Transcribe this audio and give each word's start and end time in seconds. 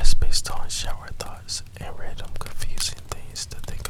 podcast 0.00 0.20
based 0.20 0.50
on 0.50 0.68
shower 0.68 1.08
thoughts 1.18 1.62
and 1.78 1.98
random 1.98 2.30
confusing 2.38 2.98
things 3.08 3.46
to 3.46 3.56
think 3.60 3.89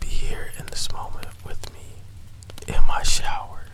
Be 0.00 0.06
here 0.06 0.52
in 0.58 0.66
this 0.66 0.92
moment 0.92 1.28
with 1.46 1.72
me 1.72 1.80
in 2.68 2.84
my 2.86 3.02
shower. 3.02 3.64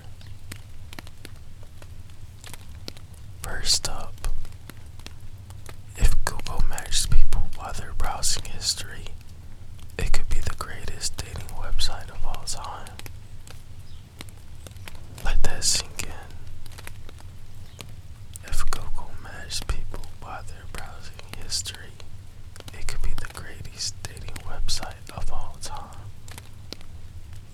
First 3.42 3.88
up, 3.88 4.14
if 5.96 6.14
Google 6.24 6.62
matches 6.68 7.06
people 7.06 7.48
while 7.56 7.72
they're 7.72 7.94
browsing 7.98 8.44
history, 8.44 9.06
it 9.98 10.12
could 10.12 10.28
be 10.28 10.38
the 10.41 10.54
greatest 10.56 11.16
dating 11.16 11.48
website 11.56 12.08
of 12.10 12.24
all 12.24 12.44
time. 12.46 12.91
Let 15.24 15.42
that 15.42 15.64
sink 15.64 16.04
in. 16.04 16.10
If 18.44 18.64
Google 18.70 19.10
matched 19.22 19.66
people 19.66 20.02
while 20.20 20.42
they're 20.46 20.70
browsing 20.72 21.42
history, 21.42 21.92
it 22.74 22.86
could 22.86 23.02
be 23.02 23.10
the 23.16 23.32
greatest 23.34 23.94
dating 24.02 24.36
website 24.48 25.10
of 25.16 25.32
all 25.32 25.56
time. 25.62 25.98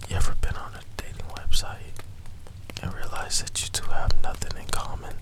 You 0.09 0.17
ever 0.17 0.35
been 0.41 0.57
on 0.57 0.73
a 0.75 0.83
dating 0.97 1.27
website 1.37 1.97
and 2.83 2.95
realize 2.95 3.41
that 3.43 3.61
you 3.63 3.69
two 3.71 3.91
have 3.91 4.21
nothing 4.23 4.59
in 4.61 4.69
common? 4.69 5.15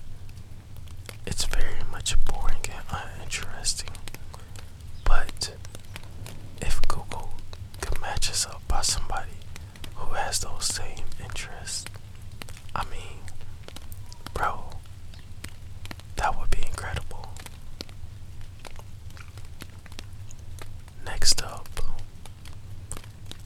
It's 1.27 1.45
very 1.45 1.85
much 1.91 2.15
boring 2.25 2.65
and 2.65 2.85
uninteresting. 3.19 3.91
But 5.05 5.55
if 6.61 6.81
Google 6.89 7.35
could 7.81 8.01
match 8.01 8.31
us 8.31 8.47
up 8.47 8.63
by 8.69 8.83
somebody 8.83 9.31
who 9.97 10.15
has 10.15 10.41
those 10.41 10.65
same 10.67 11.05
interests, 11.23 11.85
I 12.75 12.85
mean, 12.87 13.21
bro, 14.35 14.71
that 16.17 16.39
would 16.39 16.51
be 16.51 16.63
incredible. 16.67 17.33
Next 21.05 21.43
up, 21.43 21.69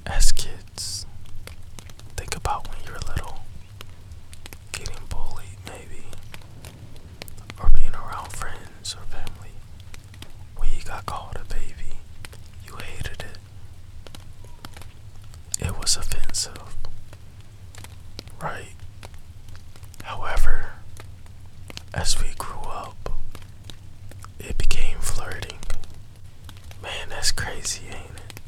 as 0.07 0.33
kids, 0.33 1.07
think 2.17 2.37
about 2.37 2.69
when 2.69 2.79
you 2.87 2.93
were 2.93 2.99
little, 3.13 3.41
getting 4.73 4.97
bullied 5.09 5.59
maybe, 5.67 6.05
or 7.63 7.71
being 7.71 7.95
around 7.95 8.31
friends 8.33 8.95
or 8.95 9.05
family 9.07 9.53
when 10.57 10.69
you 10.77 10.83
got 10.85 11.07
called 11.07 11.37
a 11.37 11.45
baby. 11.53 11.99
You 12.67 12.77
hated 12.77 13.25
it. 13.25 13.39
It 15.67 15.79
was 15.79 15.97
offensive. 15.97 16.77
Right? 18.43 18.75
However, 20.03 20.67
as 21.95 22.21
we 22.21 22.29
grew 22.37 22.61
up, 22.69 23.11
it 24.39 24.59
became 24.59 24.99
flirting. 24.99 25.59
Man, 26.83 27.09
that's 27.09 27.33
crazy, 27.65 27.87
ain't 27.87 27.97
it? 27.97 28.41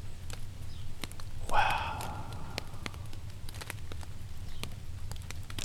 Wow. 1.51 1.99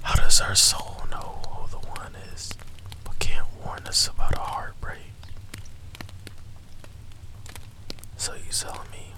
How 0.04 0.16
does 0.16 0.40
our 0.42 0.56
soul 0.56 1.04
know 1.12 1.40
who 1.50 1.70
the 1.70 1.86
one 1.88 2.16
is, 2.34 2.54
but 3.04 3.20
can't 3.20 3.46
warn 3.64 3.86
us 3.88 4.08
about 4.08 4.36
a 4.38 4.40
heartbreak? 4.40 5.00
So 8.18 8.34
you 8.36 8.52
telling 8.52 8.90
me 8.92 9.14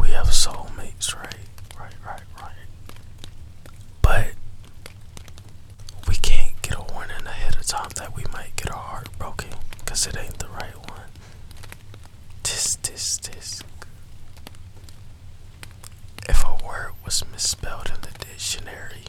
we 0.00 0.08
have 0.10 0.26
soulmates, 0.28 1.16
right? 1.16 1.34
Right, 1.78 1.94
right, 2.06 2.22
right. 2.40 2.52
But 4.02 4.34
we 6.08 6.14
can't 6.16 6.60
get 6.62 6.74
a 6.78 6.82
warning 6.92 7.26
ahead 7.26 7.56
of 7.56 7.66
time 7.66 7.90
that 7.96 8.14
we 8.16 8.24
might 8.32 8.54
get 8.56 8.70
our 8.70 8.78
heart 8.78 9.08
broken 9.18 9.50
because 9.78 10.06
it 10.06 10.16
ain't 10.16 10.38
the 10.38 10.48
right 10.48 10.76
one. 10.78 10.83
Tisk. 13.04 13.62
If 16.26 16.42
a 16.42 16.56
word 16.66 16.92
was 17.04 17.22
misspelled 17.30 17.88
in 17.94 18.00
the 18.00 18.18
dictionary, 18.18 19.04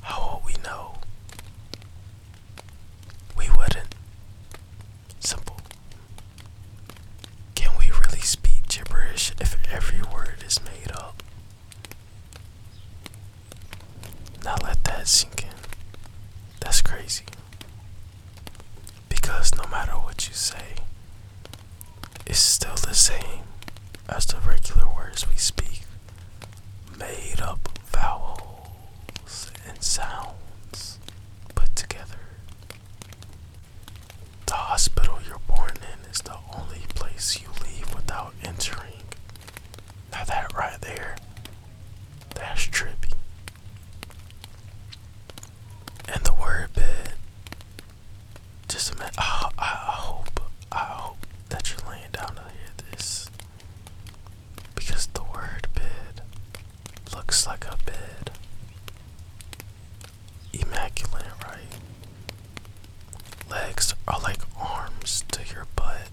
how 0.00 0.40
would 0.42 0.54
we 0.54 0.62
know? 0.62 0.94
We 3.36 3.50
wouldn't. 3.50 3.94
Simple. 5.20 5.58
Can 7.54 7.72
we 7.78 7.90
really 7.90 8.20
speak 8.20 8.66
gibberish 8.68 9.32
if 9.38 9.54
every 9.70 10.00
word 10.02 10.42
is 10.46 10.58
made 10.64 10.90
up? 10.92 11.22
Now 14.44 14.56
let 14.62 14.82
that 14.84 15.06
sink 15.06 15.42
in. 15.42 15.50
That's 16.60 16.80
crazy. 16.80 17.24
Because 19.10 19.54
no 19.54 19.64
matter 19.70 19.92
what 19.92 20.26
you 20.26 20.34
say, 20.34 20.76
it's 22.30 22.38
still 22.38 22.76
the 22.76 22.94
same 22.94 23.42
as 24.08 24.24
the 24.26 24.38
regular 24.46 24.86
words 24.86 25.28
we 25.28 25.34
speak. 25.34 25.82
Made 26.96 27.40
up 27.42 27.68
vowels 27.86 29.50
and 29.66 29.82
sounds 29.82 31.00
put 31.56 31.74
together. 31.74 32.20
The 34.46 34.54
hospital 34.54 35.18
you're 35.26 35.40
born 35.48 35.72
in 35.92 36.08
is 36.08 36.20
the 36.20 36.36
only 36.54 36.84
place 36.94 37.40
you 37.42 37.48
leave 37.64 37.92
without 37.96 38.32
entering. 38.44 39.02
Now 40.12 40.22
that 40.24 40.54
right 40.54 40.80
there, 40.80 41.16
that's 42.36 42.66
trippy. 42.68 43.12
And 46.08 46.22
the 46.22 46.34
word 46.34 46.72
bed, 46.74 47.14
just 48.68 48.92
imagine. 48.92 49.14
Oh, 49.18 49.50
I 49.58 49.64
hope, 49.64 50.40
I 50.70 50.78
hope 50.78 51.26
that 51.48 51.70
you're 51.70 51.90
laying 51.90 52.10
down 52.12 52.34
to 52.36 52.42
hear 52.42 52.72
this, 52.90 53.30
because 54.74 55.06
the 55.08 55.22
word 55.22 55.68
bed 55.74 56.22
looks 57.14 57.46
like 57.46 57.64
a 57.66 57.76
bed. 57.84 58.30
Immaculate, 60.52 61.24
right? 61.46 61.78
Legs 63.50 63.94
are 64.08 64.20
like 64.20 64.40
arms 64.60 65.24
to 65.32 65.40
your 65.52 65.66
butt. 65.76 66.08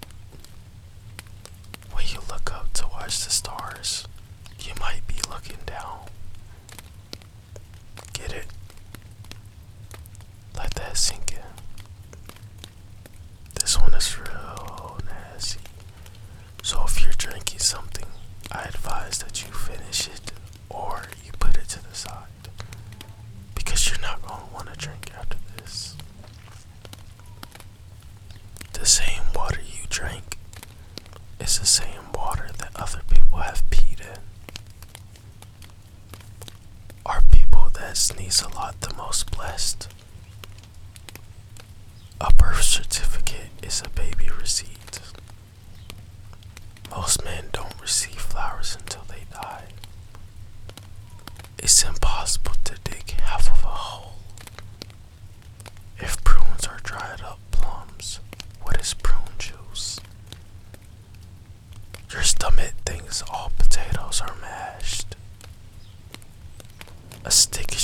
When 1.91 2.05
you 2.07 2.19
look 2.29 2.53
up 2.53 2.71
to 2.73 2.85
watch 3.07 3.23
the 3.23 3.31
stars, 3.31 4.05
you 4.59 4.73
might 4.81 5.07
be 5.07 5.15
looking 5.29 5.59
down. 5.65 5.99
Get 8.11 8.33
it? 8.33 8.47
Let 10.57 10.73
that 10.73 10.97
sink 10.97 11.31
in. 11.31 11.61
This 13.61 13.79
one 13.79 13.93
is 13.93 14.19
real 14.19 14.97
nasty. 15.05 15.61
So 16.63 16.83
if 16.85 17.01
you're 17.01 17.13
drinking 17.13 17.59
something, 17.59 18.07
I 18.51 18.63
advise 18.63 19.19
that 19.19 19.41
you 19.41 19.53
finish 19.53 20.09
it 20.09 20.33
or 20.69 21.03
you 21.23 21.31
put 21.39 21.55
it 21.55 21.69
to 21.69 21.83
the 21.87 21.95
side. 21.95 22.49
Because 23.55 23.89
you're 23.89 24.01
not 24.01 24.21
going 24.21 24.41
to 24.41 24.53
want 24.53 24.67
to 24.67 24.77
drink 24.77 25.11
after 25.17 25.37
this. 25.55 25.95
The 28.73 28.85
same 28.85 29.23
water 29.33 29.61
you 29.65 29.85
drink 29.89 30.37
is 31.39 31.59
the 31.59 31.65
same 31.65 32.11
water 32.13 32.49
that 32.57 32.71
other 32.75 33.01
people 33.09 33.37
have 33.39 33.63
peed 33.69 34.01
in. 34.01 34.19
Are 37.05 37.21
people 37.31 37.69
sneeze 38.29 38.41
a 38.41 38.55
lot 38.55 38.79
the 38.81 38.93
most 38.95 39.31
blessed? 39.31 39.87
A 42.19 42.33
birth 42.33 42.61
certificate 42.61 43.51
is 43.63 43.81
a 43.85 43.89
baby 43.89 44.29
receipt. 44.37 44.99
Most 46.91 47.23
men 47.23 47.45
don't 47.53 47.79
receive 47.81 48.15
flowers 48.19 48.75
until 48.79 49.03
they 49.07 49.23
die. 49.31 49.65
It's 51.59 51.71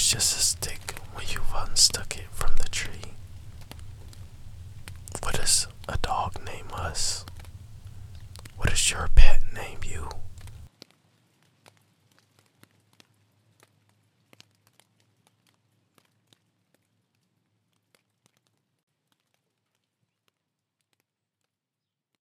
just 0.08 0.53